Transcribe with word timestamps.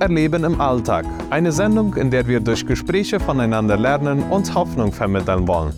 Erleben 0.00 0.44
im 0.44 0.60
Alltag. 0.60 1.06
Eine 1.30 1.52
Sendung, 1.52 1.94
in 1.94 2.10
der 2.10 2.26
wir 2.26 2.40
durch 2.40 2.66
Gespräche 2.66 3.18
voneinander 3.18 3.76
lernen 3.76 4.22
und 4.24 4.54
Hoffnung 4.54 4.92
vermitteln 4.92 5.48
wollen. 5.48 5.72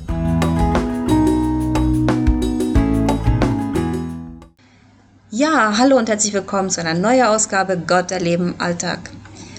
Ja, 5.30 5.78
hallo 5.78 5.96
und 5.96 6.08
herzlich 6.08 6.34
willkommen 6.34 6.68
zu 6.70 6.80
einer 6.80 6.98
neuen 6.98 7.26
Ausgabe 7.26 7.78
Gott 7.78 8.10
erleben 8.10 8.54
im 8.54 8.60
Alltag. 8.60 9.10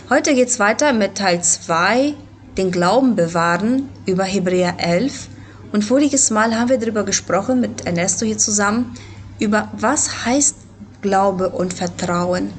Heute 0.09 0.34
geht 0.34 0.50
es 0.50 0.60
weiter 0.60 0.91
mit 0.91 1.16
Teil 1.16 1.41
2, 1.41 2.14
den 2.57 2.71
Glauben 2.71 3.16
bewahren, 3.16 3.88
über 4.05 4.23
Hebräer 4.23 4.76
11. 4.80 5.30
Und 5.71 5.86
voriges 5.86 6.32
Mal 6.32 6.60
haben 6.60 6.70
wir 6.70 6.80
darüber 6.80 7.04
gesprochen 7.04 7.62
mit 7.62 7.86
Ernesto 7.86 8.26
hier 8.26 8.38
zusammen, 8.38 8.94
über 9.39 9.70
was 9.78 10.26
heißt 10.26 10.55
Glaube 11.02 11.50
und 11.50 11.73
Vertrauen. 11.73 12.51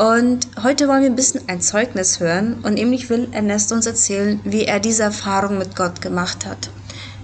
Und 0.00 0.48
heute 0.62 0.88
wollen 0.88 1.02
wir 1.02 1.10
ein 1.10 1.14
bisschen 1.14 1.42
ein 1.46 1.60
Zeugnis 1.60 2.20
hören 2.20 2.60
und 2.62 2.72
nämlich 2.72 3.10
will 3.10 3.28
Ernesto 3.32 3.74
uns 3.74 3.84
erzählen, 3.84 4.40
wie 4.44 4.64
er 4.64 4.80
diese 4.80 5.02
Erfahrung 5.02 5.58
mit 5.58 5.76
Gott 5.76 6.00
gemacht 6.00 6.46
hat. 6.46 6.70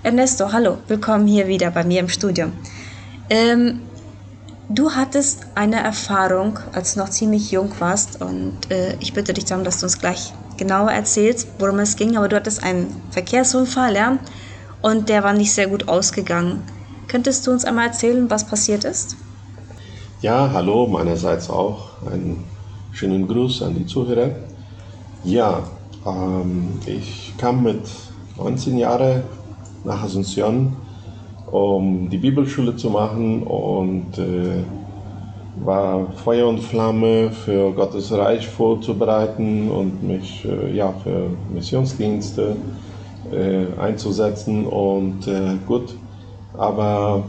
Ernesto, 0.03 0.53
hallo, 0.53 0.77
willkommen 0.87 1.27
hier 1.27 1.49
wieder 1.49 1.71
bei 1.71 1.85
mir 1.85 2.01
im 2.01 2.11
Studio. 2.11 2.49
Ähm, 3.31 3.81
du 4.69 4.91
hattest 4.91 5.47
eine 5.55 5.83
Erfahrung, 5.83 6.59
als 6.73 6.93
du 6.93 7.01
noch 7.01 7.09
ziemlich 7.09 7.51
jung 7.51 7.73
warst 7.79 8.21
und 8.21 8.71
äh, 8.71 8.95
ich 9.01 9.15
bitte 9.15 9.33
dich 9.33 9.47
darum, 9.47 9.65
dass 9.65 9.81
du 9.81 9.87
uns 9.87 9.99
gleich 9.99 10.35
genauer 10.59 10.91
erzählst, 10.91 11.49
worum 11.59 11.79
es 11.79 11.97
ging, 11.97 12.19
aber 12.19 12.29
du 12.29 12.37
hattest 12.37 12.63
einen 12.63 12.95
Verkehrsunfall, 13.11 13.97
ja, 13.97 14.19
und 14.83 15.09
der 15.09 15.25
war 15.25 15.33
nicht 15.33 15.55
sehr 15.55 15.69
gut 15.69 15.89
ausgegangen. 15.89 16.63
Könntest 17.09 17.47
du 17.47 17.53
uns 17.53 17.65
einmal 17.65 17.87
erzählen, 17.87 18.29
was 18.29 18.45
passiert 18.45 18.85
ist? 18.85 19.17
Ja, 20.21 20.51
hallo, 20.53 20.87
meinerseits 20.87 21.49
auch. 21.49 22.03
Ein 22.13 22.45
Schönen 22.97 23.29
Gruß 23.29 23.61
an 23.61 23.75
die 23.75 23.85
Zuhörer. 23.85 24.31
Ja, 25.23 25.65
ähm, 26.07 26.81
ich 26.87 27.35
kam 27.37 27.63
mit 27.63 27.83
19 28.39 28.79
Jahren 28.79 29.23
nach 29.85 30.03
Asunción, 30.03 30.69
um 31.53 32.09
die 32.09 32.17
Bibelschule 32.17 32.75
zu 32.75 32.89
machen 32.89 33.43
und 33.43 34.17
äh, 34.17 34.65
war 35.63 36.11
Feuer 36.25 36.49
und 36.49 36.61
Flamme 36.61 37.33
für 37.33 37.71
Gottes 37.73 38.11
Reich 38.13 38.49
vorzubereiten 38.49 39.71
und 39.71 40.03
mich 40.03 40.47
äh, 40.47 40.75
ja, 40.75 40.95
für 41.05 41.29
Missionsdienste 41.53 42.57
äh, 43.31 43.79
einzusetzen. 43.79 44.65
Und 44.65 45.29
äh, 45.29 45.59
gut, 45.67 45.95
aber 46.57 47.25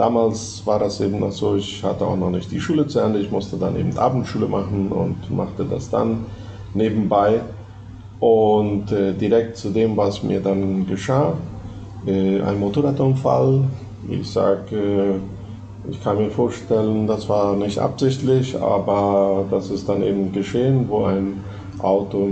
damals 0.00 0.62
war 0.64 0.78
das 0.78 0.98
eben 1.02 1.20
noch 1.20 1.30
so, 1.30 1.56
ich 1.56 1.84
hatte 1.84 2.06
auch 2.06 2.16
noch 2.16 2.30
nicht 2.30 2.50
die 2.50 2.58
Schule 2.58 2.86
zu 2.86 3.00
Ende, 3.00 3.18
ich 3.20 3.30
musste 3.30 3.58
dann 3.58 3.76
eben 3.76 3.96
Abendschule 3.98 4.48
machen 4.48 4.90
und 4.90 5.30
machte 5.30 5.64
das 5.64 5.90
dann 5.90 6.24
nebenbei. 6.72 7.42
Und 8.18 8.90
äh, 8.92 9.12
direkt 9.12 9.58
zu 9.58 9.70
dem, 9.70 9.96
was 9.96 10.22
mir 10.22 10.40
dann 10.40 10.86
geschah, 10.86 11.34
äh, 12.06 12.40
ein 12.40 12.58
Motorradunfall. 12.58 13.64
Ich 14.08 14.30
sage, 14.30 14.76
äh, 14.76 15.90
ich 15.90 16.02
kann 16.02 16.16
mir 16.16 16.30
vorstellen, 16.30 17.06
das 17.06 17.28
war 17.28 17.54
nicht 17.56 17.78
absichtlich, 17.78 18.58
aber 18.58 19.44
das 19.50 19.70
ist 19.70 19.88
dann 19.88 20.02
eben 20.02 20.32
geschehen, 20.32 20.86
wo 20.88 21.04
ein 21.04 21.42
Auto 21.78 22.28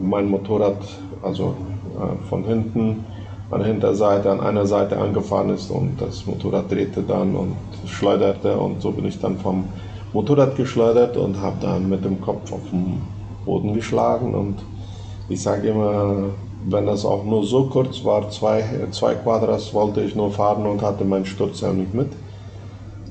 mein 0.00 0.28
Motorrad, 0.28 0.82
also 1.22 1.54
äh, 1.96 2.28
von 2.28 2.44
hinten, 2.44 3.04
an 3.50 3.60
der 3.60 3.68
Hinterseite 3.68 4.30
an 4.30 4.40
einer 4.40 4.66
Seite 4.66 4.98
angefahren 4.98 5.50
ist 5.50 5.70
und 5.70 6.00
das 6.00 6.26
Motorrad 6.26 6.70
drehte 6.70 7.02
dann 7.02 7.34
und 7.34 7.56
schleuderte 7.86 8.58
und 8.58 8.82
so 8.82 8.92
bin 8.92 9.06
ich 9.06 9.18
dann 9.20 9.38
vom 9.38 9.64
Motorrad 10.12 10.56
geschleudert 10.56 11.16
und 11.16 11.40
habe 11.40 11.58
dann 11.60 11.88
mit 11.88 12.04
dem 12.04 12.20
Kopf 12.20 12.52
auf 12.52 12.70
den 12.70 13.00
Boden 13.44 13.72
geschlagen 13.74 14.34
und 14.34 14.56
ich 15.28 15.42
sage 15.42 15.68
immer, 15.68 16.34
wenn 16.62 16.86
das 16.86 17.04
auch 17.04 17.24
nur 17.24 17.44
so 17.44 17.68
kurz 17.68 18.04
war, 18.04 18.30
zwei, 18.30 18.88
zwei 18.90 19.14
Quadras 19.14 19.72
wollte 19.74 20.02
ich 20.02 20.14
nur 20.14 20.32
fahren 20.32 20.66
und 20.66 20.82
hatte 20.82 21.04
meinen 21.04 21.26
Sturz 21.26 21.60
ja 21.60 21.72
nicht 21.72 21.94
mit. 21.94 22.16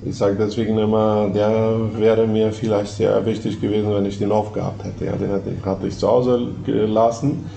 Ich 0.01 0.17
sage 0.17 0.37
deswegen 0.37 0.77
immer, 0.77 1.29
der 1.29 1.97
wäre 1.97 2.27
mir 2.27 2.51
vielleicht 2.53 2.93
sehr 2.95 3.25
wichtig 3.25 3.59
gewesen, 3.59 3.93
wenn 3.93 4.05
ich 4.05 4.17
den 4.19 4.31
aufgehabt 4.31 4.83
hätte. 4.83 5.05
Ja, 5.05 5.17
den 5.17 5.31
hatte, 5.31 5.59
hatte 5.65 5.87
ich 5.87 5.97
zu 5.97 6.07
Hause 6.07 6.55
gelassen, 6.63 7.49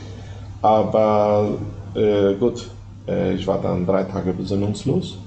aber 0.61 1.59
äh, 1.95 2.35
gut, 2.35 2.71
äh, 3.09 3.35
ich 3.35 3.47
war 3.47 3.61
dann 3.61 3.87
drei 3.87 4.05
Tage 4.05 4.33
besinnungslos 4.33 5.19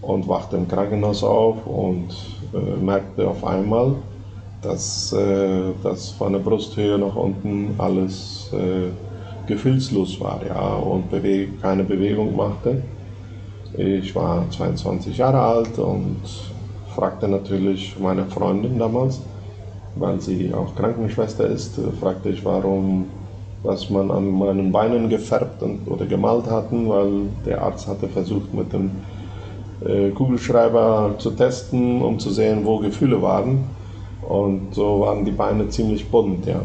und 0.00 0.28
wachte 0.28 0.56
im 0.56 0.68
Krankenhaus 0.68 1.22
auf 1.22 1.66
und 1.66 2.14
äh, 2.54 2.76
merkte 2.82 3.28
auf 3.28 3.44
einmal, 3.44 3.96
dass, 4.62 5.12
äh, 5.12 5.72
dass 5.82 6.10
von 6.10 6.32
der 6.32 6.40
Brusthöhe 6.40 6.98
nach 6.98 7.16
unten 7.16 7.74
alles 7.78 8.50
äh, 8.52 8.90
gefühlslos 9.46 10.20
war 10.20 10.40
ja, 10.46 10.74
und 10.76 11.10
beweg 11.10 11.60
keine 11.60 11.84
Bewegung 11.84 12.36
machte. 12.36 12.82
Ich 13.76 14.14
war 14.14 14.48
22 14.50 15.18
Jahre 15.18 15.40
alt 15.40 15.78
und 15.78 16.22
fragte 16.94 17.28
natürlich 17.28 17.98
meine 17.98 18.24
Freundin 18.26 18.78
damals, 18.78 19.20
weil 19.94 20.20
sie 20.20 20.52
auch 20.54 20.74
Krankenschwester 20.74 21.46
ist, 21.46 21.78
fragte 22.00 22.30
ich, 22.30 22.44
warum 22.44 23.25
was 23.62 23.90
man 23.90 24.10
an 24.10 24.30
meinen 24.30 24.72
Beinen 24.72 25.08
gefärbt 25.08 25.62
und, 25.62 25.88
oder 25.88 26.06
gemalt 26.06 26.48
hatten, 26.50 26.88
weil 26.88 27.28
der 27.44 27.62
Arzt 27.62 27.88
hatte 27.88 28.08
versucht 28.08 28.52
mit 28.54 28.72
dem 28.72 28.90
äh, 29.84 30.10
Kugelschreiber 30.10 31.14
zu 31.18 31.30
testen, 31.30 32.02
um 32.02 32.18
zu 32.18 32.30
sehen, 32.30 32.64
wo 32.64 32.78
Gefühle 32.78 33.20
waren. 33.20 33.64
Und 34.26 34.74
so 34.74 35.00
waren 35.00 35.24
die 35.24 35.32
Beine 35.32 35.68
ziemlich 35.68 36.08
bunt, 36.10 36.46
ja. 36.46 36.60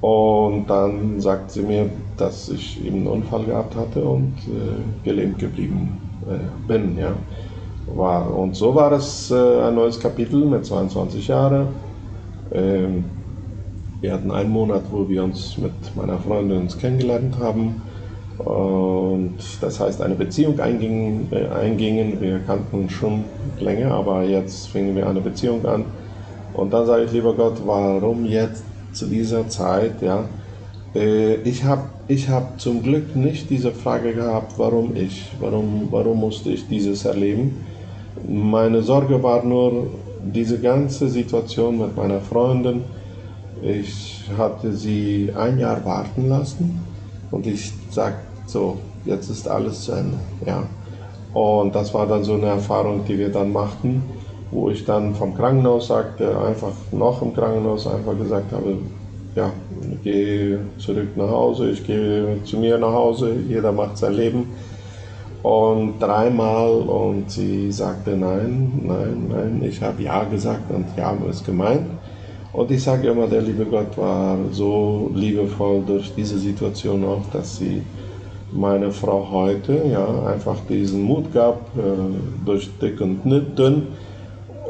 Und 0.00 0.66
dann 0.68 1.20
sagt 1.20 1.50
sie 1.50 1.62
mir, 1.62 1.88
dass 2.16 2.48
ich 2.48 2.84
eben 2.84 2.98
einen 2.98 3.06
Unfall 3.06 3.44
gehabt 3.44 3.74
hatte 3.74 4.04
und 4.04 4.34
äh, 4.46 5.04
gelähmt 5.04 5.38
geblieben 5.38 5.98
äh, 6.28 6.68
bin, 6.68 6.98
ja. 6.98 7.12
War, 7.86 8.34
und 8.34 8.56
so 8.56 8.74
war 8.74 8.92
es 8.92 9.30
äh, 9.30 9.60
ein 9.62 9.74
neues 9.74 10.00
Kapitel 10.00 10.44
mit 10.46 10.64
22 10.64 11.28
Jahren. 11.28 11.68
Ähm, 12.52 13.04
wir 14.04 14.12
hatten 14.12 14.30
einen 14.32 14.50
Monat, 14.50 14.82
wo 14.90 15.08
wir 15.08 15.24
uns 15.24 15.56
mit 15.56 15.72
meiner 15.96 16.18
Freundin 16.18 16.58
uns 16.58 16.76
kennengelernt 16.76 17.38
haben. 17.40 17.80
Und 18.36 19.38
das 19.62 19.80
heißt, 19.80 20.02
eine 20.02 20.14
Beziehung 20.14 20.60
eingingen, 20.60 21.28
eingingen. 21.32 22.20
Wir 22.20 22.40
kannten 22.40 22.90
schon 22.90 23.24
länger, 23.58 23.92
aber 23.92 24.22
jetzt 24.24 24.68
fingen 24.68 24.94
wir 24.94 25.08
eine 25.08 25.22
Beziehung 25.22 25.64
an. 25.64 25.86
Und 26.52 26.70
dann 26.74 26.84
sage 26.84 27.04
ich, 27.04 27.12
lieber 27.12 27.32
Gott, 27.32 27.62
warum 27.64 28.26
jetzt 28.26 28.62
zu 28.92 29.06
dieser 29.06 29.48
Zeit? 29.48 30.02
Ja? 30.02 30.28
Äh, 30.94 31.36
ich 31.36 31.64
habe 31.64 31.84
ich 32.06 32.28
hab 32.28 32.60
zum 32.60 32.82
Glück 32.82 33.16
nicht 33.16 33.48
diese 33.48 33.72
Frage 33.72 34.12
gehabt, 34.12 34.58
warum 34.58 34.94
ich, 34.96 35.30
warum, 35.40 35.88
warum 35.90 36.20
musste 36.20 36.50
ich 36.50 36.68
dieses 36.68 37.06
erleben. 37.06 37.64
Meine 38.28 38.82
Sorge 38.82 39.22
war 39.22 39.42
nur 39.42 39.86
diese 40.22 40.60
ganze 40.60 41.08
Situation 41.08 41.78
mit 41.78 41.96
meiner 41.96 42.20
Freundin 42.20 42.82
ich 43.62 44.24
hatte 44.36 44.72
sie 44.72 45.32
ein 45.36 45.58
Jahr 45.58 45.84
warten 45.84 46.28
lassen 46.28 46.80
und 47.30 47.46
ich 47.46 47.72
sagte 47.90 48.22
so, 48.46 48.78
jetzt 49.04 49.30
ist 49.30 49.48
alles 49.48 49.82
zu 49.82 49.92
Ende. 49.92 50.18
Ja. 50.46 50.64
Und 51.32 51.74
das 51.74 51.92
war 51.92 52.06
dann 52.06 52.22
so 52.24 52.34
eine 52.34 52.46
Erfahrung, 52.46 53.04
die 53.06 53.18
wir 53.18 53.30
dann 53.30 53.52
machten, 53.52 54.02
wo 54.50 54.70
ich 54.70 54.84
dann 54.84 55.14
vom 55.14 55.34
Krankenhaus 55.34 55.88
sagte, 55.88 56.38
einfach 56.38 56.72
noch 56.92 57.20
im 57.22 57.34
Krankenhaus 57.34 57.86
einfach 57.86 58.16
gesagt 58.16 58.52
habe, 58.52 58.78
ja, 59.34 59.50
ich 59.90 60.02
gehe 60.02 60.60
zurück 60.78 61.16
nach 61.16 61.28
Hause, 61.28 61.70
ich 61.70 61.84
gehe 61.84 62.38
zu 62.44 62.58
mir 62.58 62.78
nach 62.78 62.92
Hause, 62.92 63.34
jeder 63.48 63.72
macht 63.72 63.98
sein 63.98 64.14
Leben. 64.14 64.46
Und 65.42 65.98
dreimal 65.98 66.70
und 66.70 67.30
sie 67.30 67.70
sagte 67.70 68.16
nein, 68.16 68.80
nein, 68.82 69.26
nein, 69.28 69.62
ich 69.62 69.82
habe 69.82 70.02
ja 70.02 70.24
gesagt 70.24 70.70
und 70.70 70.86
ja 70.96 71.14
ist 71.28 71.44
gemeint. 71.44 71.86
Und 72.54 72.70
ich 72.70 72.84
sage 72.84 73.08
immer, 73.08 73.26
der 73.26 73.42
liebe 73.42 73.64
Gott 73.64 73.98
war 73.98 74.38
so 74.52 75.10
liebevoll 75.12 75.82
durch 75.84 76.14
diese 76.14 76.38
Situation 76.38 77.04
auch, 77.04 77.26
dass 77.32 77.56
sie 77.56 77.82
meine 78.52 78.92
Frau 78.92 79.28
heute 79.28 79.82
ja, 79.90 80.06
einfach 80.26 80.58
diesen 80.68 81.02
Mut 81.02 81.34
gab, 81.34 81.56
äh, 81.76 81.80
durch 82.46 82.70
dick 82.80 83.00
und 83.00 83.24
dünn 83.24 83.88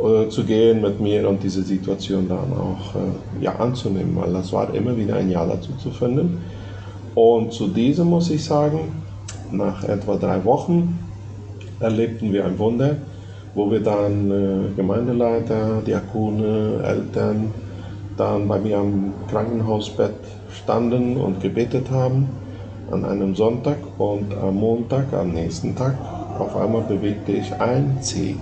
äh, 0.02 0.28
zu 0.31 0.44
gehen 0.44 0.81
mit 0.81 0.98
mir 0.98 1.28
und 1.28 1.42
diese 1.42 1.62
Situation 1.62 2.26
dann 2.26 2.54
auch 2.54 2.94
äh, 2.94 3.44
ja, 3.44 3.56
anzunehmen, 3.56 4.16
weil 4.16 4.32
das 4.32 4.50
war 4.50 4.72
immer 4.75 4.96
wieder 4.96 5.16
ein 5.16 5.31
Ja 5.31 5.44
dazu 5.44 5.72
zu 5.76 5.90
finden. 5.90 6.38
Und 7.14 7.52
zu 7.52 7.69
diesem 7.69 8.08
muss 8.08 8.31
ich 8.31 8.42
sagen, 8.42 9.02
nach 9.52 9.84
etwa 9.84 10.16
drei 10.16 10.42
Wochen 10.46 10.98
erlebten 11.81 12.32
wir 12.32 12.46
ein 12.46 12.58
Wunder, 12.58 12.96
wo 13.54 13.70
wir 13.70 13.81
dann 13.81 14.72
Gemeindeleiter, 14.75 15.81
Diakone, 15.86 16.82
Eltern, 16.82 17.52
dann 18.16 18.49
bei 18.49 18.58
mir 18.58 18.78
am 18.78 19.12
Krankenhausbett 19.31 20.14
standen 20.52 21.16
und 21.16 21.40
gebetet 21.40 21.90
haben 21.90 22.28
an 22.90 23.05
einem 23.05 23.34
Sonntag 23.34 23.78
und 23.99 24.34
am 24.34 24.56
Montag, 24.56 25.12
am 25.12 25.32
nächsten 25.32 25.75
Tag, 25.75 25.94
auf 26.38 26.56
einmal 26.56 26.82
bewegte 26.82 27.32
ich 27.32 27.52
ein 27.61 27.99
Zeh. 28.00 28.37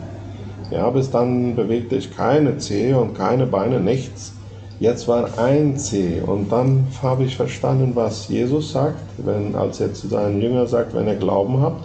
Ja, 0.71 0.89
bis 0.91 1.11
dann 1.11 1.55
bewegte 1.55 1.97
ich 1.97 2.15
keine 2.15 2.59
Zehe 2.59 2.99
und 2.99 3.15
keine 3.15 3.47
Beine, 3.47 3.81
nichts. 3.81 4.33
Jetzt 4.81 5.07
war 5.07 5.39
ein 5.39 5.77
C 5.77 6.21
und 6.27 6.51
dann 6.51 6.87
habe 7.03 7.25
ich 7.25 7.37
verstanden, 7.37 7.93
was 7.95 8.29
Jesus 8.29 8.73
sagt, 8.73 8.99
wenn, 9.19 9.55
als 9.55 9.81
er 9.81 9.95
zu 9.95 10.09
seinen 10.09 10.41
Jüngern 10.41 10.67
sagt, 10.67 10.95
wenn 10.95 11.07
ihr 11.07 11.15
Glauben 11.15 11.61
habt, 11.61 11.85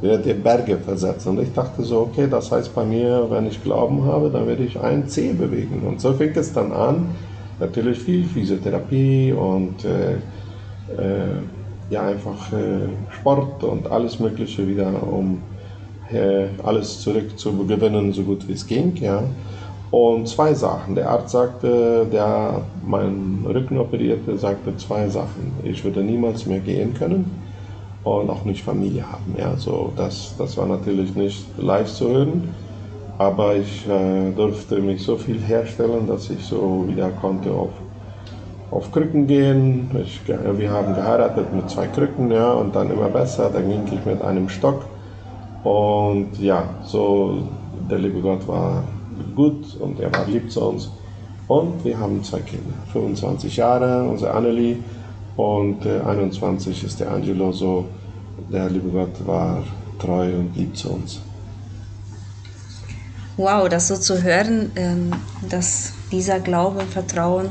werdet 0.00 0.26
ihr 0.26 0.34
Berge 0.34 0.78
versetzen. 0.78 1.30
Und 1.30 1.42
ich 1.42 1.52
dachte 1.52 1.82
so, 1.82 2.00
okay, 2.00 2.26
das 2.30 2.50
heißt 2.50 2.74
bei 2.74 2.84
mir, 2.84 3.26
wenn 3.30 3.46
ich 3.46 3.62
Glauben 3.62 4.04
habe, 4.04 4.30
dann 4.30 4.46
werde 4.46 4.64
ich 4.64 4.78
ein 4.80 5.08
C 5.08 5.32
bewegen. 5.32 5.82
Und 5.86 6.00
so 6.00 6.12
fängt 6.14 6.36
es 6.36 6.52
dann 6.52 6.72
an, 6.72 7.10
natürlich 7.58 7.98
viel 7.98 8.24
Physiotherapie 8.24 9.32
und 9.32 9.84
äh, 9.84 10.14
äh, 10.96 11.40
ja 11.90 12.06
einfach 12.06 12.52
äh, 12.52 12.88
Sport 13.10 13.62
und 13.64 13.90
alles 13.90 14.18
Mögliche 14.18 14.66
wieder, 14.66 14.90
um 15.02 15.42
äh, 16.10 16.46
alles 16.64 17.00
zurückzugewinnen, 17.00 18.12
so 18.12 18.22
gut 18.22 18.48
wie 18.48 18.52
es 18.52 18.66
ging. 18.66 18.96
Ja. 18.96 19.22
Und 19.90 20.28
zwei 20.28 20.54
Sachen. 20.54 20.94
Der 20.94 21.10
Arzt 21.10 21.30
sagte, 21.30 22.06
der 22.10 22.62
meinen 22.86 23.44
Rücken 23.44 23.76
operierte, 23.76 24.38
sagte 24.38 24.76
zwei 24.76 25.08
Sachen. 25.08 25.52
Ich 25.64 25.84
würde 25.84 26.02
niemals 26.02 26.46
mehr 26.46 26.60
gehen 26.60 26.94
können 26.94 27.49
und 28.04 28.30
auch 28.30 28.44
nicht 28.44 28.62
Familie 28.62 29.04
haben. 29.10 29.34
Ja, 29.38 29.56
so 29.56 29.92
das, 29.96 30.34
das 30.38 30.56
war 30.56 30.66
natürlich 30.66 31.14
nicht 31.14 31.44
leicht 31.58 31.94
zu 31.94 32.08
hören, 32.08 32.54
aber 33.18 33.56
ich 33.56 33.86
äh, 33.88 34.30
durfte 34.30 34.80
mich 34.80 35.02
so 35.02 35.16
viel 35.16 35.38
herstellen, 35.40 36.06
dass 36.06 36.30
ich 36.30 36.42
so 36.44 36.84
wieder 36.88 37.10
konnte 37.10 37.50
auf, 37.50 37.70
auf 38.70 38.90
Krücken 38.92 39.26
gehen. 39.26 39.90
Ich, 40.02 40.20
wir 40.26 40.70
haben 40.70 40.94
geheiratet 40.94 41.52
mit 41.54 41.68
zwei 41.68 41.86
Krücken, 41.88 42.30
ja, 42.30 42.52
und 42.52 42.74
dann 42.74 42.90
immer 42.90 43.08
besser. 43.08 43.50
Dann 43.52 43.68
ging 43.68 43.82
ich 43.92 44.04
mit 44.06 44.22
einem 44.22 44.48
Stock 44.48 44.84
und 45.62 46.38
ja, 46.40 46.64
so 46.84 47.38
der 47.90 47.98
liebe 47.98 48.20
Gott 48.20 48.46
war 48.48 48.84
gut 49.34 49.76
und 49.78 50.00
er 50.00 50.12
war 50.12 50.24
lieb 50.26 50.50
zu 50.50 50.64
uns. 50.64 50.90
Und 51.48 51.84
wir 51.84 51.98
haben 51.98 52.22
zwei 52.22 52.38
Kinder, 52.40 52.74
25 52.92 53.56
Jahre, 53.56 54.08
unsere 54.08 54.32
Annelie 54.32 54.76
und 55.40 55.86
äh, 55.86 56.00
21 56.00 56.84
ist 56.84 57.00
der 57.00 57.10
Angelo 57.10 57.52
so. 57.52 57.86
Der 58.52 58.68
liebe 58.68 58.90
Gott 58.90 59.26
war 59.26 59.62
treu 59.98 60.34
und 60.36 60.54
lieb 60.56 60.76
zu 60.76 60.90
uns. 60.90 61.20
Wow, 63.36 63.68
das 63.68 63.88
so 63.88 63.96
zu 63.96 64.22
hören, 64.22 64.70
ähm, 64.76 65.10
dass 65.48 65.94
dieser 66.12 66.40
Glaube 66.40 66.80
und 66.80 66.90
Vertrauen 66.90 67.48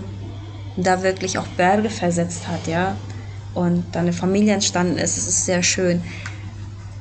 da 0.78 1.02
wirklich 1.02 1.38
auch 1.38 1.48
Berge 1.58 1.90
versetzt 1.90 2.48
hat, 2.48 2.68
ja, 2.68 2.96
und 3.56 3.84
dann 3.94 4.04
eine 4.04 4.14
Familie 4.14 4.54
entstanden 4.54 4.98
ist, 4.98 5.18
es 5.18 5.28
ist 5.28 5.46
sehr 5.46 5.64
schön. 5.64 6.02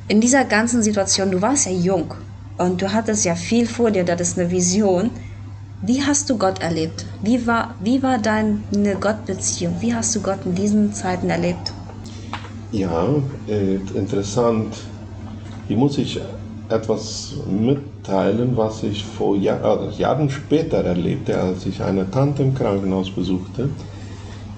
In 0.08 0.20
dieser 0.22 0.44
ganzen 0.44 0.82
Situation, 0.82 1.30
du 1.30 1.42
warst 1.42 1.66
ja 1.66 1.72
jung 1.72 2.14
und 2.56 2.80
du 2.80 2.92
hattest 2.92 3.26
ja 3.26 3.34
viel 3.34 3.66
vor 3.66 3.90
dir, 3.90 4.04
das 4.04 4.20
ist 4.20 4.38
eine 4.38 4.50
Vision. 4.50 5.10
Wie 5.80 6.02
hast 6.02 6.28
du 6.28 6.38
Gott 6.38 6.60
erlebt? 6.60 7.06
Wie 7.22 7.46
war, 7.46 7.76
wie 7.78 8.02
war 8.02 8.18
deine 8.18 8.96
Gottbeziehung? 9.00 9.80
Wie 9.80 9.94
hast 9.94 10.14
du 10.16 10.22
Gott 10.22 10.44
in 10.44 10.54
diesen 10.54 10.92
Zeiten 10.92 11.30
erlebt? 11.30 11.72
Ja, 12.70 13.22
äh, 13.46 13.76
interessant. 13.76 14.76
Hier 15.68 15.76
muss 15.76 15.98
ich 15.98 16.20
etwas 16.68 17.34
mitteilen, 17.46 18.56
was 18.56 18.82
ich 18.82 19.04
vor 19.06 19.36
Jahr, 19.36 19.88
äh, 19.92 19.94
Jahren 19.96 20.30
später 20.30 20.78
erlebte, 20.84 21.40
als 21.40 21.64
ich 21.66 21.82
eine 21.82 22.10
Tante 22.10 22.42
im 22.42 22.54
Krankenhaus 22.54 23.14
besuchte. 23.14 23.76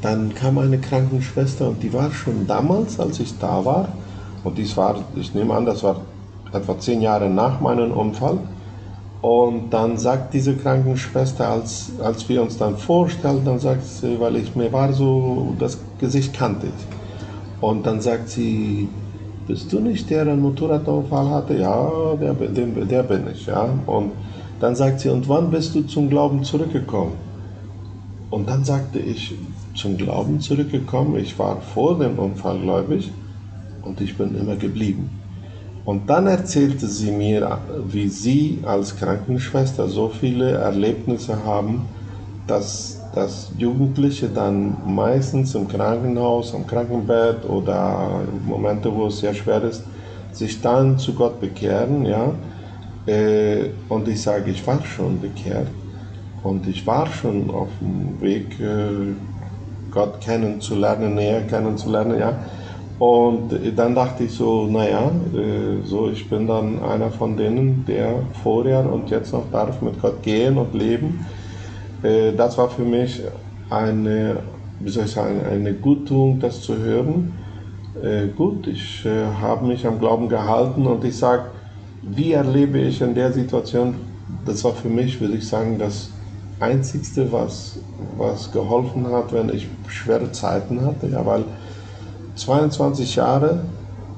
Dann 0.01 0.35
kam 0.35 0.59
eine 0.59 0.81
Krankenschwester 0.81 1.69
und 1.69 1.83
die 1.83 1.93
war 1.93 2.13
schon 2.13 2.47
damals, 2.47 2.99
als 2.99 3.21
ich 3.21 3.39
da 3.39 3.65
war, 3.65 3.99
und 4.43 4.57
dies 4.59 4.77
war, 4.77 5.11
ich 5.15 5.35
nehme 5.35 5.55
an, 5.55 5.67
das 5.67 5.83
war 5.83 6.07
etwa 6.53 6.79
zehn 6.79 7.03
Jahre 7.03 7.29
nach 7.29 7.61
meinem 7.61 7.93
Unfall. 7.93 8.39
Und 9.23 9.71
dann 9.71 9.99
sagt 9.99 10.33
diese 10.33 10.57
Krankenschwester, 10.57 11.49
als, 11.49 11.93
als 12.03 12.29
wir 12.29 12.43
uns 12.43 12.57
dann 12.57 12.77
vorstellen, 12.79 13.45
dann 13.45 13.59
sagt 13.59 13.85
sie, 13.85 14.19
weil 14.19 14.37
ich 14.37 14.57
mir 14.57 14.73
war 14.73 14.93
so, 14.93 15.55
das 15.59 15.79
Gesicht 15.99 16.33
kannte 16.33 16.69
ich. 16.69 17.61
Und 17.61 17.85
dann 17.87 18.01
sagt 18.01 18.31
sie, 18.31 18.89
bist 19.47 19.71
du 19.73 19.81
nicht 19.81 20.09
der, 20.09 20.25
der 20.25 20.33
einen 20.35 20.43
Motorradunfall 20.43 21.29
hatte? 21.29 21.59
Ja, 21.59 22.15
der, 22.19 22.33
der, 22.33 22.67
der 22.67 23.03
bin 23.03 23.25
ich, 23.31 23.47
ja. 23.47 23.69
Und 23.87 24.13
dann 24.59 24.75
sagt 24.75 25.01
sie, 25.01 25.11
und 25.11 25.29
wann 25.29 25.51
bist 25.51 25.75
du 25.75 25.83
zum 25.83 26.09
Glauben 26.09 26.43
zurückgekommen? 26.43 27.13
Und 28.31 28.49
dann 28.49 28.65
sagte 28.65 29.01
ich, 29.01 29.35
zum 29.75 29.99
Glauben 29.99 30.41
zurückgekommen, 30.41 31.17
ich 31.17 31.39
war 31.39 31.61
vor 31.61 31.99
dem 31.99 32.19
Unfall 32.19 32.59
gläubig 32.59 33.11
und 33.83 34.01
ich 34.01 34.17
bin 34.17 34.35
immer 34.35 34.57
geblieben. 34.57 35.20
Und 35.85 36.09
dann 36.11 36.27
erzählte 36.27 36.87
sie 36.87 37.11
mir, 37.11 37.59
wie 37.87 38.09
sie 38.09 38.59
als 38.65 38.97
Krankenschwester 38.97 39.89
so 39.89 40.09
viele 40.09 40.53
Erlebnisse 40.53 41.45
haben, 41.45 41.83
dass, 42.47 42.99
dass 43.15 43.51
Jugendliche 43.57 44.29
dann 44.29 44.77
meistens 44.85 45.55
im 45.55 45.69
Krankenhaus, 45.69 46.55
am 46.55 46.67
Krankenbett 46.67 47.45
oder 47.49 48.23
Momente, 48.47 48.95
wo 48.95 49.07
es 49.07 49.21
sehr 49.21 49.35
schwer 49.35 49.63
ist, 49.63 49.85
sich 50.33 50.61
dann 50.61 50.99
zu 50.99 51.15
Gott 51.15 51.41
bekehren. 51.41 52.05
Ja? 52.05 52.35
Äh, 53.07 53.71
und 53.89 54.07
ich 54.09 54.23
sage, 54.23 54.51
ich 54.51 54.67
war 54.67 54.85
schon 54.85 55.21
bekehrt 55.21 55.69
und 56.43 56.67
ich 56.67 56.87
war 56.87 57.07
schon 57.07 57.51
auf 57.51 57.71
dem 57.81 58.21
Weg, 58.21 58.61
äh, 58.61 59.15
Gott 59.91 60.21
kennenzulernen, 60.21 61.15
näher 61.15 61.47
kennenzulernen. 61.47 62.19
Ja? 62.19 62.39
Und 63.01 63.49
dann 63.79 63.95
dachte 63.95 64.25
ich 64.25 64.35
so, 64.35 64.67
naja, 64.67 65.11
äh, 65.33 65.83
so 65.83 66.11
ich 66.11 66.29
bin 66.29 66.47
dann 66.47 66.79
einer 66.81 67.11
von 67.11 67.35
denen, 67.39 67.87
der 67.87 68.29
vorher 68.35 68.93
und 68.93 69.09
jetzt 69.11 69.33
noch 69.33 69.51
darf 69.51 69.81
mit 69.81 69.99
Gott 70.01 70.23
gehen 70.23 70.59
und 70.59 70.75
leben. 70.75 71.27
Äh, 72.03 72.35
das 72.35 72.59
war 72.59 72.71
für 72.71 72.85
mich 72.85 73.23
eine, 73.71 74.55
wie 74.79 74.91
soll 74.91 75.07
ich 75.07 75.13
sagen, 75.13 75.41
eine 75.43 75.79
Gutung, 75.81 76.41
das 76.41 76.63
zu 76.63 76.77
hören. 76.79 77.41
Äh, 77.95 78.29
gut, 78.29 78.67
ich 78.67 79.05
habe 79.07 79.67
mich 79.67 79.87
am 79.87 79.99
Glauben 79.99 80.29
gehalten 80.29 80.87
und 80.87 81.05
ich 81.05 81.19
sage, 81.19 81.53
wie 82.03 82.33
erlebe 82.33 82.81
ich 82.81 83.01
in 83.01 83.15
der 83.15 83.33
Situation, 83.33 84.19
das 84.27 84.65
war 84.65 84.75
für 84.75 84.91
mich, 84.91 85.21
würde 85.21 85.37
ich 85.37 85.49
sagen, 85.49 85.79
das 85.79 86.19
Einzigste, 86.59 87.33
was, 87.33 87.81
was 87.97 88.51
geholfen 88.53 89.07
hat, 89.09 89.33
wenn 89.33 89.49
ich 89.51 89.81
schwere 89.89 90.33
Zeiten 90.33 90.85
hatte, 90.85 91.09
ja, 91.09 91.25
weil 91.27 91.60
22 92.41 93.17
Jahre 93.17 93.61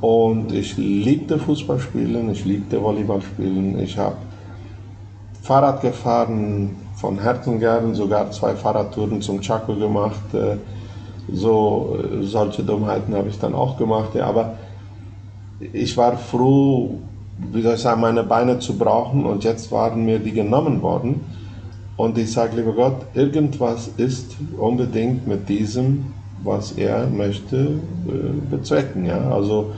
und 0.00 0.52
ich 0.52 0.76
liebte 0.76 1.38
Fußball 1.38 1.80
spielen, 1.80 2.30
ich 2.30 2.44
liebte 2.44 2.82
Volleyball 2.82 3.20
spielen. 3.20 3.78
Ich 3.80 3.98
habe 3.98 4.16
Fahrrad 5.42 5.80
gefahren 5.80 6.76
von 6.96 7.18
Herzengern, 7.18 7.94
sogar 7.94 8.30
zwei 8.30 8.54
Fahrradtouren 8.54 9.20
zum 9.20 9.40
Chaco 9.40 9.74
gemacht. 9.74 10.34
Äh, 10.34 10.56
so 11.32 11.98
äh, 11.98 12.24
solche 12.24 12.62
Dummheiten 12.62 13.14
habe 13.14 13.28
ich 13.28 13.38
dann 13.38 13.54
auch 13.54 13.76
gemacht. 13.76 14.14
Ja, 14.14 14.26
aber 14.26 14.54
ich 15.72 15.96
war 15.96 16.16
froh, 16.16 16.98
wie 17.52 17.62
soll 17.62 17.74
ich 17.74 17.80
sagen, 17.80 18.00
meine 18.00 18.22
Beine 18.22 18.58
zu 18.60 18.78
brauchen 18.78 19.26
und 19.26 19.42
jetzt 19.44 19.72
waren 19.72 20.04
mir 20.04 20.18
die 20.20 20.32
genommen 20.32 20.80
worden. 20.80 21.20
Und 21.96 22.18
ich 22.18 22.32
sage, 22.32 22.56
lieber 22.56 22.72
Gott, 22.72 22.96
irgendwas 23.14 23.90
ist 23.96 24.36
unbedingt 24.58 25.26
mit 25.26 25.48
diesem 25.48 26.06
was 26.44 26.72
er 26.72 27.06
möchte 27.06 27.56
äh, 27.56 28.50
bezwecken. 28.50 29.04
Ja? 29.04 29.30
Also, 29.30 29.72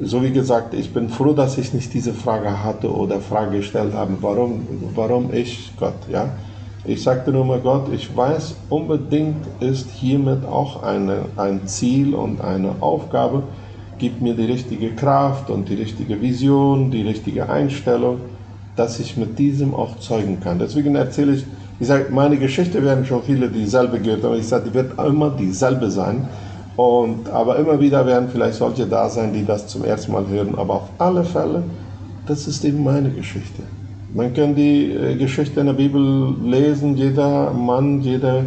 so 0.00 0.22
wie 0.22 0.32
gesagt, 0.32 0.74
ich 0.74 0.92
bin 0.92 1.08
froh, 1.08 1.32
dass 1.32 1.58
ich 1.58 1.74
nicht 1.74 1.92
diese 1.92 2.14
Frage 2.14 2.62
hatte 2.64 2.92
oder 2.92 3.20
Frage 3.20 3.58
gestellt 3.58 3.94
habe, 3.94 4.16
warum, 4.20 4.66
warum 4.94 5.32
ich 5.32 5.72
Gott. 5.78 5.94
Ja? 6.10 6.30
Ich 6.84 7.02
sagte 7.02 7.30
nur 7.30 7.44
mal 7.44 7.60
Gott, 7.60 7.92
ich 7.92 8.14
weiß 8.16 8.56
unbedingt 8.68 9.46
ist 9.60 9.88
hiermit 9.90 10.44
auch 10.44 10.82
eine, 10.82 11.26
ein 11.36 11.66
Ziel 11.66 12.14
und 12.14 12.40
eine 12.40 12.74
Aufgabe. 12.80 13.44
Gib 13.98 14.20
mir 14.20 14.34
die 14.34 14.46
richtige 14.46 14.90
Kraft 14.90 15.48
und 15.48 15.68
die 15.68 15.74
richtige 15.74 16.20
Vision, 16.20 16.90
die 16.90 17.02
richtige 17.02 17.48
Einstellung, 17.48 18.18
dass 18.74 18.98
ich 18.98 19.16
mit 19.16 19.38
diesem 19.38 19.74
auch 19.74 20.00
zeugen 20.00 20.40
kann. 20.40 20.58
Deswegen 20.58 20.96
erzähle 20.96 21.34
ich 21.34 21.44
ich 21.82 21.88
sage, 21.88 22.06
meine 22.12 22.36
Geschichte 22.36 22.80
werden 22.84 23.04
schon 23.04 23.24
viele 23.24 23.48
dieselbe 23.48 23.98
gehört, 23.98 24.24
aber 24.24 24.36
ich 24.36 24.46
sage, 24.46 24.66
die 24.68 24.74
wird 24.74 24.96
immer 24.96 25.30
dieselbe 25.30 25.90
sein. 25.90 26.28
Und, 26.76 27.28
aber 27.28 27.56
immer 27.56 27.80
wieder 27.80 28.06
werden 28.06 28.28
vielleicht 28.30 28.54
solche 28.54 28.86
da 28.86 29.08
sein, 29.08 29.32
die 29.32 29.44
das 29.44 29.66
zum 29.66 29.84
ersten 29.84 30.12
Mal 30.12 30.28
hören. 30.28 30.54
Aber 30.56 30.74
auf 30.74 30.90
alle 30.98 31.24
Fälle, 31.24 31.64
das 32.28 32.46
ist 32.46 32.64
eben 32.64 32.84
meine 32.84 33.10
Geschichte. 33.10 33.64
Man 34.14 34.32
kann 34.32 34.54
die 34.54 34.92
äh, 34.92 35.16
Geschichte 35.16 35.58
in 35.58 35.66
der 35.66 35.72
Bibel 35.72 36.32
lesen, 36.44 36.96
jeder 36.96 37.50
Mann, 37.50 38.00
jede, 38.00 38.44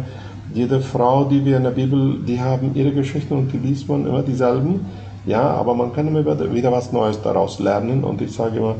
jede 0.54 0.80
Frau, 0.80 1.24
die 1.24 1.44
wir 1.44 1.58
in 1.58 1.64
der 1.64 1.72
Bibel, 1.72 2.16
die 2.26 2.40
haben 2.40 2.70
ihre 2.74 2.92
Geschichten 2.92 3.34
und 3.34 3.52
die 3.52 3.58
liest 3.58 3.86
man 3.86 4.06
immer 4.06 4.22
dieselben. 4.22 4.86
Ja, 5.26 5.42
aber 5.42 5.74
man 5.74 5.92
kann 5.92 6.08
immer 6.08 6.24
wieder 6.24 6.72
was 6.72 6.90
Neues 6.90 7.20
daraus 7.20 7.58
lernen. 7.58 8.02
Und 8.02 8.22
ich 8.22 8.32
sage 8.32 8.56
immer, 8.56 8.76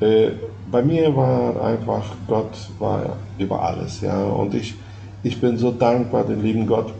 äh, 0.00 0.30
bei 0.70 0.82
mir 0.82 1.14
war 1.14 1.62
einfach, 1.62 2.04
Gott 2.26 2.70
war 2.78 3.16
über 3.38 3.62
alles. 3.62 4.00
Ja? 4.00 4.24
Und 4.24 4.54
ich, 4.54 4.74
ich 5.22 5.40
bin 5.40 5.56
so 5.56 5.70
dankbar 5.70 6.24
dem 6.24 6.42
lieben 6.42 6.66
Gott, 6.66 6.92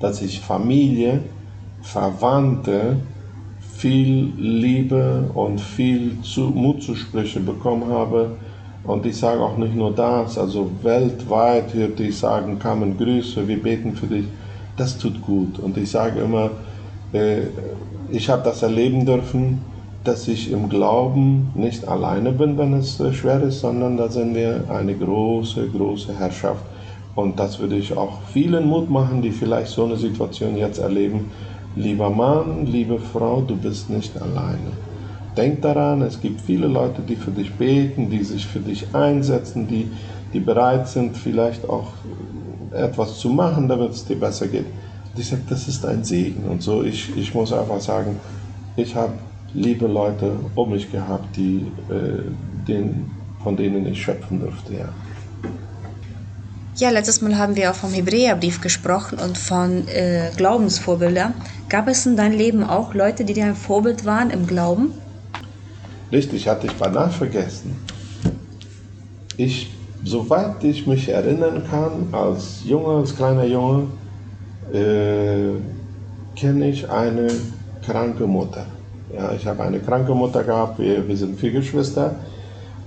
dass 0.00 0.22
ich 0.22 0.40
Familie, 0.40 1.20
Verwandte, 1.82 2.96
viel 3.78 4.32
Liebe 4.36 5.30
und 5.34 5.60
viel 5.60 6.20
zu, 6.22 6.50
Mut 6.50 6.82
zu 6.82 6.94
sprechen 6.94 7.46
bekommen 7.46 7.88
habe. 7.88 8.32
Und 8.84 9.06
ich 9.06 9.16
sage 9.16 9.40
auch 9.40 9.56
nicht 9.56 9.74
nur 9.74 9.92
das, 9.92 10.38
also 10.38 10.70
weltweit 10.82 11.74
hörte 11.74 12.04
ich 12.04 12.18
sagen, 12.18 12.58
kamen 12.58 12.96
Grüße, 12.96 13.46
wir 13.46 13.62
beten 13.62 13.94
für 13.94 14.06
dich. 14.06 14.24
Das 14.76 14.98
tut 14.98 15.20
gut. 15.22 15.58
Und 15.58 15.76
ich 15.76 15.90
sage 15.90 16.20
immer, 16.20 16.50
äh, 17.12 17.42
ich 18.10 18.28
habe 18.28 18.42
das 18.42 18.62
erleben 18.62 19.04
dürfen, 19.04 19.60
dass 20.08 20.26
ich 20.26 20.50
im 20.50 20.70
Glauben 20.70 21.50
nicht 21.54 21.86
alleine 21.86 22.32
bin, 22.32 22.56
wenn 22.56 22.72
es 22.72 22.98
schwer 23.12 23.42
ist, 23.42 23.60
sondern 23.60 23.98
da 23.98 24.08
sind 24.08 24.34
wir 24.34 24.64
eine 24.70 24.94
große, 24.94 25.68
große 25.68 26.18
Herrschaft. 26.18 26.64
Und 27.14 27.38
das 27.38 27.58
würde 27.58 27.76
ich 27.76 27.94
auch 27.94 28.22
vielen 28.32 28.66
Mut 28.68 28.88
machen, 28.88 29.20
die 29.20 29.32
vielleicht 29.32 29.68
so 29.68 29.84
eine 29.84 29.96
Situation 29.96 30.56
jetzt 30.56 30.78
erleben. 30.78 31.30
Lieber 31.76 32.08
Mann, 32.08 32.64
liebe 32.64 32.98
Frau, 32.98 33.42
du 33.42 33.54
bist 33.54 33.90
nicht 33.90 34.16
alleine. 34.16 34.70
Denk 35.36 35.60
daran, 35.60 36.00
es 36.00 36.18
gibt 36.22 36.40
viele 36.40 36.68
Leute, 36.68 37.02
die 37.06 37.16
für 37.16 37.30
dich 37.30 37.52
beten, 37.52 38.08
die 38.08 38.24
sich 38.24 38.46
für 38.46 38.60
dich 38.60 38.86
einsetzen, 38.94 39.68
die, 39.68 39.90
die 40.32 40.40
bereit 40.40 40.88
sind, 40.88 41.18
vielleicht 41.18 41.68
auch 41.68 41.92
etwas 42.72 43.18
zu 43.18 43.28
machen, 43.28 43.68
damit 43.68 43.90
es 43.90 44.06
dir 44.06 44.18
besser 44.18 44.48
geht. 44.48 44.64
Und 45.12 45.20
ich 45.20 45.28
sage, 45.28 45.42
das 45.50 45.68
ist 45.68 45.84
ein 45.84 46.02
Segen. 46.02 46.44
Und 46.48 46.62
so, 46.62 46.82
ich, 46.82 47.14
ich 47.14 47.34
muss 47.34 47.52
einfach 47.52 47.80
sagen, 47.80 48.16
ich 48.74 48.94
habe 48.94 49.12
liebe 49.54 49.86
Leute 49.86 50.32
um 50.54 50.70
mich 50.70 50.90
gehabt, 50.90 51.36
die, 51.36 51.66
äh, 51.88 52.22
den, 52.66 53.10
von 53.42 53.56
denen 53.56 53.86
ich 53.86 54.02
schöpfen 54.02 54.40
durfte. 54.40 54.74
Ja. 54.74 54.88
Ja, 56.76 56.90
letztes 56.90 57.20
Mal 57.22 57.36
haben 57.36 57.56
wir 57.56 57.72
auch 57.72 57.74
vom 57.74 57.92
Hebräerbrief 57.92 58.60
gesprochen 58.60 59.18
und 59.18 59.36
von 59.36 59.88
äh, 59.88 60.30
Glaubensvorbildern. 60.36 61.34
Gab 61.68 61.88
es 61.88 62.06
in 62.06 62.16
deinem 62.16 62.38
Leben 62.38 62.62
auch 62.62 62.94
Leute, 62.94 63.24
die 63.24 63.34
dir 63.34 63.46
ein 63.46 63.56
Vorbild 63.56 64.04
waren 64.04 64.30
im 64.30 64.46
Glauben? 64.46 64.92
Richtig, 66.12 66.46
hatte 66.46 66.68
ich 66.68 66.72
beinahe 66.74 67.10
vergessen. 67.10 67.76
Ich, 69.36 69.74
soweit 70.04 70.62
ich 70.62 70.86
mich 70.86 71.08
erinnern 71.08 71.64
kann, 71.68 72.08
als 72.12 72.60
Junge, 72.64 72.98
als 73.00 73.16
kleiner 73.16 73.44
Junge, 73.44 73.88
äh, 74.72 75.58
kenne 76.36 76.70
ich 76.70 76.88
eine 76.88 77.28
kranke 77.84 78.26
Mutter. 78.26 78.66
Ja, 79.14 79.32
ich 79.32 79.46
habe 79.46 79.62
eine 79.62 79.80
kranke 79.80 80.14
Mutter 80.14 80.44
gehabt, 80.44 80.78
wir, 80.78 81.06
wir 81.08 81.16
sind 81.16 81.38
vier 81.40 81.52
Geschwister 81.52 82.14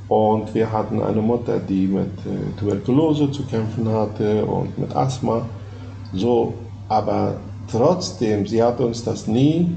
und 0.07 0.53
wir 0.53 0.71
hatten 0.71 1.01
eine 1.01 1.21
Mutter, 1.21 1.59
die 1.59 1.87
mit 1.87 2.11
äh, 2.25 2.59
Tuberkulose 2.59 3.31
zu 3.31 3.43
kämpfen 3.43 3.89
hatte 3.89 4.45
und 4.45 4.77
mit 4.77 4.95
Asthma. 4.95 5.45
So, 6.13 6.53
aber 6.89 7.37
trotzdem, 7.71 8.45
sie 8.45 8.61
hat 8.61 8.79
uns 8.79 9.03
das 9.03 9.25
nie 9.27 9.67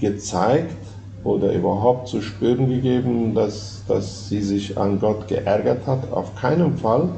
gezeigt 0.00 0.76
oder 1.24 1.52
überhaupt 1.52 2.08
zu 2.08 2.22
spüren 2.22 2.68
gegeben, 2.68 3.34
dass, 3.34 3.82
dass 3.86 4.28
sie 4.28 4.40
sich 4.40 4.78
an 4.78 4.98
Gott 4.98 5.28
geärgert 5.28 5.86
hat. 5.86 6.10
Auf 6.12 6.34
keinen 6.36 6.76
Fall. 6.78 7.08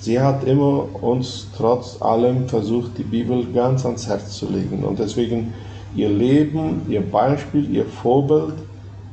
Sie 0.00 0.20
hat 0.20 0.44
immer 0.44 0.86
uns 1.02 1.46
trotz 1.56 2.00
allem 2.00 2.48
versucht, 2.48 2.98
die 2.98 3.04
Bibel 3.04 3.46
ganz 3.52 3.84
ans 3.84 4.08
Herz 4.08 4.36
zu 4.36 4.50
legen. 4.50 4.84
Und 4.84 4.98
deswegen 4.98 5.52
Ihr 5.94 6.08
Leben, 6.08 6.82
ihr 6.88 7.02
Beispiel, 7.02 7.70
ihr 7.70 7.84
Vorbild 7.84 8.54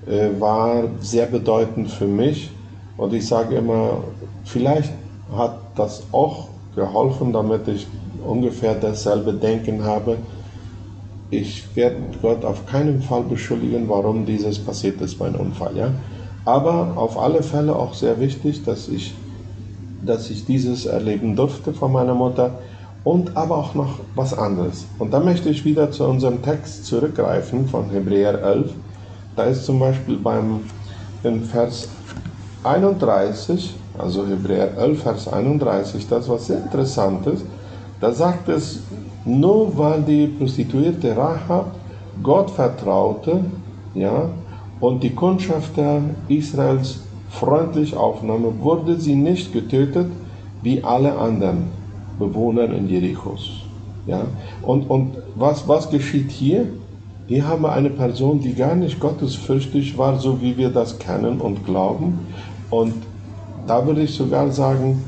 äh, 0.07 0.29
war 0.39 0.83
sehr 1.01 1.25
bedeutend 1.25 1.91
für 1.91 2.07
mich. 2.07 2.49
Und 2.97 3.13
ich 3.13 3.27
sage 3.27 3.55
immer, 3.55 4.03
vielleicht 4.45 4.93
hat 5.35 5.57
das 5.75 6.03
auch 6.11 6.47
geholfen, 6.75 7.33
damit 7.33 7.67
ich 7.67 7.87
ungefähr 8.25 8.75
dasselbe 8.75 9.33
Denken 9.33 9.83
habe. 9.83 10.17
Ich 11.29 11.75
werde 11.75 11.97
Gott 12.21 12.43
auf 12.43 12.65
keinen 12.65 13.01
Fall 13.01 13.23
beschuldigen, 13.23 13.87
warum 13.87 14.25
dieses 14.25 14.57
passiert 14.57 14.99
ist, 15.01 15.19
mein 15.19 15.35
Unfall. 15.35 15.77
Ja? 15.77 15.91
Aber 16.45 16.93
auf 16.95 17.17
alle 17.17 17.43
Fälle 17.43 17.75
auch 17.75 17.93
sehr 17.93 18.19
wichtig, 18.19 18.63
dass 18.63 18.87
ich, 18.87 19.13
dass 20.05 20.29
ich 20.29 20.45
dieses 20.45 20.85
erleben 20.85 21.35
durfte 21.35 21.73
von 21.73 21.91
meiner 21.91 22.15
Mutter 22.15 22.59
und 23.03 23.35
aber 23.37 23.57
auch 23.57 23.75
noch 23.75 23.99
was 24.15 24.33
anderes. 24.37 24.85
Und 24.97 25.13
da 25.13 25.19
möchte 25.19 25.49
ich 25.49 25.65
wieder 25.65 25.91
zu 25.91 26.05
unserem 26.05 26.41
Text 26.41 26.85
zurückgreifen 26.85 27.67
von 27.67 27.89
Hebräer 27.89 28.41
11. 28.43 28.73
Da 29.35 29.43
ist 29.45 29.65
zum 29.65 29.79
Beispiel 29.79 30.17
beim 30.17 30.61
in 31.23 31.43
Vers 31.43 31.89
31, 32.63 33.75
also 33.97 34.25
Hebräer 34.27 34.77
11, 34.77 35.01
Vers 35.01 35.27
31, 35.27 36.07
das 36.07 36.27
was 36.29 36.47
sehr 36.47 36.57
interessant 36.59 37.25
ist. 37.27 37.45
Da 37.99 38.11
sagt 38.11 38.47
es, 38.49 38.79
nur 39.25 39.77
weil 39.77 40.01
die 40.01 40.27
Prostituierte 40.27 41.15
Rahab 41.15 41.71
Gott 42.23 42.51
vertraute, 42.51 43.43
ja, 43.93 44.29
und 44.79 45.03
die 45.03 45.13
Kundschafter 45.13 46.01
Israels 46.27 47.01
freundlich 47.29 47.95
aufnahm, 47.95 48.61
wurde 48.61 48.99
sie 48.99 49.15
nicht 49.15 49.51
getötet 49.51 50.07
wie 50.61 50.83
alle 50.83 51.17
anderen. 51.17 51.78
Bewohnern 52.19 52.73
in 52.73 52.89
Jerichos. 52.89 53.63
Ja? 54.05 54.25
Und, 54.61 54.89
und 54.89 55.17
was, 55.35 55.67
was 55.67 55.89
geschieht 55.89 56.29
hier? 56.29 56.67
Hier 57.27 57.47
haben 57.47 57.61
wir 57.61 57.71
eine 57.71 57.89
Person, 57.89 58.39
die 58.39 58.53
gar 58.53 58.75
nicht 58.75 58.99
gottesfürchtig 58.99 59.97
war, 59.97 60.19
so 60.19 60.41
wie 60.41 60.57
wir 60.57 60.69
das 60.69 60.97
kennen 60.99 61.39
und 61.39 61.65
glauben. 61.65 62.19
Und 62.69 62.93
da 63.67 63.85
würde 63.85 64.01
ich 64.01 64.15
sogar 64.15 64.51
sagen, 64.51 65.03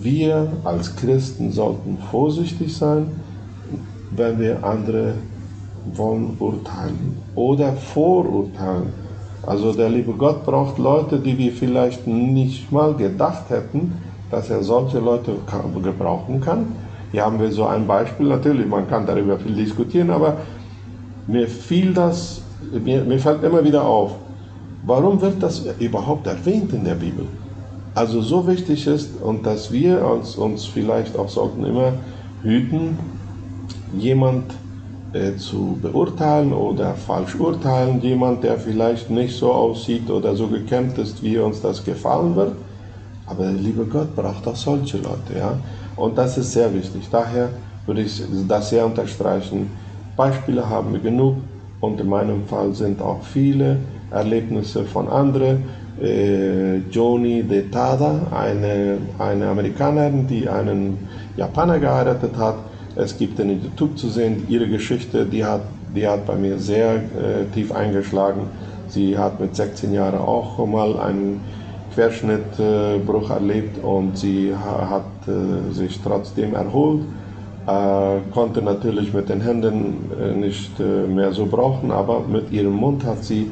wir 0.00 0.52
als 0.64 0.96
Christen 0.96 1.52
sollten 1.52 1.98
vorsichtig 2.10 2.76
sein, 2.76 3.06
wenn 4.10 4.40
wir 4.40 4.64
andere 4.64 5.14
wollen 5.94 6.36
urteilen 6.38 7.16
oder 7.34 7.72
vorurteilen. 7.74 8.92
Also 9.42 9.72
der 9.72 9.90
liebe 9.90 10.12
Gott 10.12 10.44
braucht 10.44 10.78
Leute, 10.78 11.18
die 11.18 11.36
wir 11.36 11.52
vielleicht 11.52 12.06
nicht 12.06 12.72
mal 12.72 12.94
gedacht 12.94 13.50
hätten, 13.50 13.92
dass 14.34 14.50
er 14.50 14.64
solche 14.64 14.98
Leute 14.98 15.36
gebrauchen 15.80 16.40
kann. 16.40 16.66
Hier 17.12 17.24
haben 17.24 17.38
wir 17.38 17.52
so 17.52 17.66
ein 17.66 17.86
Beispiel, 17.86 18.26
natürlich, 18.26 18.66
man 18.66 18.88
kann 18.88 19.06
darüber 19.06 19.38
viel 19.38 19.54
diskutieren, 19.54 20.10
aber 20.10 20.38
mir 21.28 21.46
fiel 21.46 21.94
das, 21.94 22.42
mir, 22.72 23.04
mir 23.04 23.20
fällt 23.20 23.44
immer 23.44 23.62
wieder 23.64 23.84
auf, 23.86 24.16
warum 24.84 25.20
wird 25.20 25.40
das 25.40 25.62
überhaupt 25.78 26.26
erwähnt 26.26 26.72
in 26.72 26.84
der 26.84 26.96
Bibel? 26.96 27.26
Also 27.94 28.20
so 28.22 28.48
wichtig 28.48 28.88
ist 28.88 29.22
und 29.22 29.46
dass 29.46 29.70
wir 29.70 30.04
uns, 30.04 30.34
uns 30.34 30.64
vielleicht 30.64 31.16
auch 31.16 31.28
sollten 31.28 31.64
immer 31.64 31.92
hüten, 32.42 32.98
jemand 33.96 34.52
äh, 35.12 35.36
zu 35.36 35.78
beurteilen 35.80 36.52
oder 36.52 36.94
falsch 36.94 37.36
urteilen, 37.36 38.00
jemand, 38.00 38.42
der 38.42 38.58
vielleicht 38.58 39.10
nicht 39.10 39.36
so 39.36 39.52
aussieht 39.52 40.10
oder 40.10 40.34
so 40.34 40.48
gekämpft 40.48 40.98
ist, 40.98 41.22
wie 41.22 41.38
uns 41.38 41.60
das 41.60 41.84
gefallen 41.84 42.34
wird. 42.34 42.56
Aber 43.26 43.44
der 43.44 43.52
liebe 43.52 43.84
Gott 43.84 44.14
braucht 44.14 44.46
auch 44.46 44.56
solche 44.56 44.98
Leute. 44.98 45.38
Ja? 45.38 45.58
Und 45.96 46.18
das 46.18 46.36
ist 46.36 46.52
sehr 46.52 46.72
wichtig. 46.74 47.08
Daher 47.10 47.50
würde 47.86 48.02
ich 48.02 48.22
das 48.48 48.70
sehr 48.70 48.84
unterstreichen. 48.84 49.70
Beispiele 50.16 50.68
haben 50.68 50.92
wir 50.92 51.00
genug 51.00 51.36
und 51.80 52.00
in 52.00 52.08
meinem 52.08 52.46
Fall 52.46 52.72
sind 52.74 53.00
auch 53.02 53.22
viele 53.22 53.78
Erlebnisse 54.10 54.84
von 54.84 55.08
anderen. 55.08 55.64
Äh, 56.00 56.78
Joni 56.90 57.42
de 57.44 57.70
Tada, 57.70 58.26
eine, 58.32 58.98
eine 59.18 59.46
Amerikanerin, 59.46 60.26
die 60.26 60.48
einen 60.48 60.98
Japaner 61.36 61.78
geheiratet 61.78 62.36
hat. 62.36 62.56
Es 62.96 63.16
gibt 63.16 63.38
in 63.38 63.62
YouTube 63.62 63.96
zu 63.96 64.08
sehen, 64.08 64.44
ihre 64.48 64.68
Geschichte, 64.68 65.24
die 65.24 65.44
hat, 65.44 65.62
die 65.94 66.06
hat 66.06 66.26
bei 66.26 66.36
mir 66.36 66.58
sehr 66.58 66.94
äh, 66.94 67.44
tief 67.52 67.72
eingeschlagen. 67.72 68.42
Sie 68.88 69.16
hat 69.16 69.40
mit 69.40 69.54
16 69.54 69.92
Jahren 69.92 70.18
auch 70.18 70.64
mal 70.66 70.98
einen 70.98 71.40
Querschnittbruch 71.94 73.30
erlebt 73.30 73.82
und 73.82 74.18
sie 74.18 74.54
hat 74.54 75.04
äh, 75.28 75.72
sich 75.72 76.00
trotzdem 76.02 76.54
erholt, 76.54 77.02
äh, 77.66 78.20
konnte 78.32 78.60
natürlich 78.62 79.12
mit 79.12 79.28
den 79.28 79.40
Händen 79.40 80.10
äh, 80.20 80.34
nicht 80.34 80.78
mehr 80.78 81.32
so 81.32 81.46
brauchen, 81.46 81.90
aber 81.90 82.20
mit 82.20 82.50
ihrem 82.52 82.74
Mund 82.74 83.04
hat 83.04 83.24
sie 83.24 83.50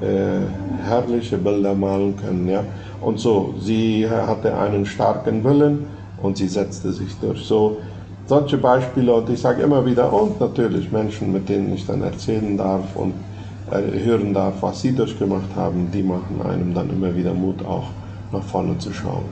herrliche 0.00 1.38
Bilder 1.38 1.74
malen 1.74 2.14
können. 2.16 2.48
Ja? 2.48 2.62
Und 3.00 3.18
so, 3.18 3.54
sie 3.58 4.08
hatte 4.08 4.56
einen 4.56 4.86
starken 4.86 5.42
Willen 5.42 5.86
und 6.22 6.36
sie 6.36 6.46
setzte 6.46 6.92
sich 6.92 7.18
durch. 7.20 7.40
So, 7.40 7.78
solche 8.26 8.58
Beispiele 8.58 9.12
und 9.12 9.28
ich 9.28 9.40
sage 9.40 9.62
immer 9.62 9.84
wieder, 9.84 10.12
und 10.12 10.38
natürlich 10.38 10.92
Menschen, 10.92 11.32
mit 11.32 11.48
denen 11.48 11.74
ich 11.74 11.84
dann 11.84 12.02
erzählen 12.02 12.56
darf 12.56 12.94
und 12.94 13.10
äh, 13.10 13.27
hören 13.70 14.34
darf, 14.34 14.62
was 14.62 14.80
sie 14.82 14.92
durchgemacht 14.92 15.54
haben, 15.56 15.90
die 15.90 16.02
machen 16.02 16.40
einem 16.42 16.74
dann 16.74 16.90
immer 16.90 17.14
wieder 17.14 17.34
Mut, 17.34 17.64
auch 17.64 17.90
nach 18.32 18.42
vorne 18.42 18.78
zu 18.78 18.92
schauen. 18.92 19.24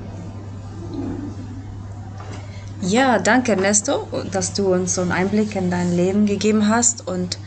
Ja, 2.83 3.19
danke 3.19 3.53
Ernesto, 3.53 4.07
dass 4.31 4.53
du 4.53 4.73
uns 4.73 4.95
so 4.95 5.01
einen 5.01 5.13
Einblick 5.13 5.57
in 5.57 5.71
dein 5.71 5.97
Leben 5.97 6.27
gegeben 6.27 6.69
hast. 6.69 7.07
Und 7.09 7.39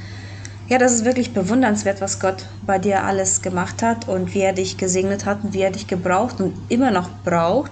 ja, 0.68 0.78
das 0.78 0.94
ist 0.94 1.06
wirklich 1.06 1.34
bewundernswert, 1.34 2.02
was 2.02 2.20
Gott 2.20 2.46
bei 2.66 2.78
dir 2.78 3.04
alles 3.04 3.42
gemacht 3.42 3.82
hat 3.82 4.08
und 4.08 4.34
wie 4.34 4.42
er 4.42 4.54
dich 4.54 4.78
gesegnet 4.78 5.26
hat 5.26 5.44
und 5.44 5.54
wie 5.54 5.62
er 5.62 5.72
dich 5.72 5.88
gebraucht 5.88 6.42
und 6.42 6.54
immer 6.68 6.92
noch 6.92 7.10
braucht 7.24 7.72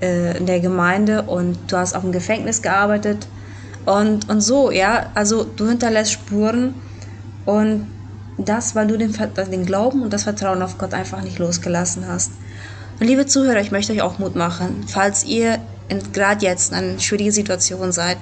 äh, 0.00 0.36
in 0.36 0.46
der 0.46 0.60
Gemeinde. 0.60 1.22
Und 1.22 1.58
du 1.66 1.76
hast 1.76 1.94
auch 1.94 2.04
im 2.04 2.12
Gefängnis 2.12 2.62
gearbeitet. 2.62 3.26
Und, 3.84 4.28
und 4.28 4.40
so, 4.40 4.70
ja, 4.70 5.06
also 5.14 5.44
du 5.44 5.68
hinterlässt 5.68 6.12
Spuren. 6.12 6.74
Und 7.46 7.88
das, 8.38 8.74
weil 8.74 8.86
du 8.86 8.96
den, 8.96 9.12
den 9.50 9.66
Glauben 9.66 10.02
und 10.02 10.12
das 10.12 10.24
Vertrauen 10.24 10.62
auf 10.62 10.78
Gott 10.78 10.94
einfach 10.94 11.22
nicht 11.22 11.38
losgelassen 11.38 12.06
hast. 12.08 12.32
Und 13.00 13.06
liebe 13.06 13.26
Zuhörer, 13.26 13.60
ich 13.60 13.72
möchte 13.72 13.92
euch 13.92 14.02
auch 14.02 14.18
Mut 14.18 14.36
machen, 14.36 14.84
falls 14.86 15.24
ihr 15.24 15.58
gerade 16.12 16.44
jetzt 16.44 16.72
in 16.72 16.78
einer 16.78 17.00
schwierigen 17.00 17.32
Situation 17.32 17.92
seid. 17.92 18.18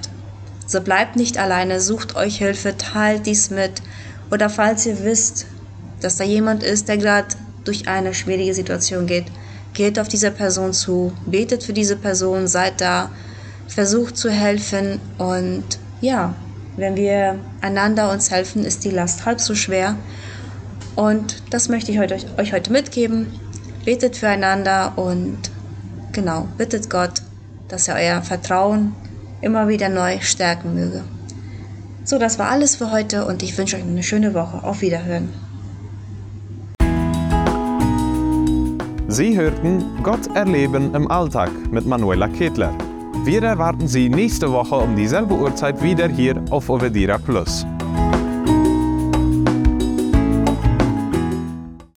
So 0.67 0.81
bleibt 0.81 1.15
nicht 1.15 1.37
alleine, 1.37 1.79
sucht 1.81 2.15
euch 2.15 2.37
Hilfe, 2.37 2.77
teilt 2.77 3.25
dies 3.25 3.49
mit. 3.49 3.81
Oder 4.31 4.49
falls 4.49 4.85
ihr 4.85 5.03
wisst, 5.03 5.45
dass 6.01 6.17
da 6.17 6.23
jemand 6.23 6.63
ist, 6.63 6.87
der 6.87 6.97
gerade 6.97 7.27
durch 7.63 7.87
eine 7.87 8.13
schwierige 8.13 8.53
Situation 8.53 9.05
geht, 9.05 9.25
geht 9.73 9.99
auf 9.99 10.07
diese 10.07 10.31
Person 10.31 10.73
zu, 10.73 11.13
betet 11.25 11.63
für 11.63 11.73
diese 11.73 11.95
Person, 11.95 12.47
seid 12.47 12.81
da, 12.81 13.11
versucht 13.67 14.17
zu 14.17 14.29
helfen 14.29 14.99
und 15.17 15.63
ja, 16.01 16.35
wenn 16.77 16.95
wir 16.95 17.39
einander 17.61 18.11
uns 18.11 18.31
helfen, 18.31 18.63
ist 18.63 18.83
die 18.85 18.91
Last 18.91 19.25
halb 19.25 19.41
so 19.41 19.55
schwer. 19.55 19.95
Und 20.95 21.43
das 21.49 21.69
möchte 21.69 21.91
ich 21.91 21.99
heute, 21.99 22.17
euch 22.37 22.53
heute 22.53 22.71
mitgeben. 22.71 23.27
Betet 23.85 24.17
füreinander 24.17 24.93
und 24.95 25.37
genau, 26.11 26.47
bittet 26.57 26.89
Gott, 26.89 27.21
dass 27.67 27.87
er 27.87 27.95
euer 27.95 28.21
Vertrauen 28.21 28.93
immer 29.41 29.67
wieder 29.67 29.89
neu 29.89 30.19
stärken 30.21 30.75
möge. 30.75 31.03
So, 32.03 32.17
das 32.17 32.39
war 32.39 32.49
alles 32.49 32.75
für 32.75 32.91
heute 32.91 33.25
und 33.25 33.43
ich 33.43 33.57
wünsche 33.57 33.77
euch 33.77 33.83
eine 33.83 34.03
schöne 34.03 34.33
Woche. 34.33 34.63
Auf 34.63 34.81
Wiederhören. 34.81 35.29
Sie 39.07 39.37
hörten 39.37 39.83
Gott 40.03 40.33
erleben 40.35 40.95
im 40.95 41.11
Alltag 41.11 41.51
mit 41.69 41.85
Manuela 41.85 42.27
Ketler. 42.29 42.73
Wir 43.23 43.43
erwarten 43.43 43.87
Sie 43.87 44.09
nächste 44.09 44.51
Woche 44.51 44.73
um 44.73 44.95
dieselbe 44.95 45.35
Uhrzeit 45.35 45.83
wieder 45.83 46.07
hier 46.07 46.43
auf 46.49 46.69
Ovedira 46.69 47.19
Plus. 47.19 47.67